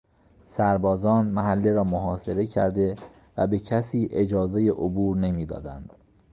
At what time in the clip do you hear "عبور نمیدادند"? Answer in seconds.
4.69-5.93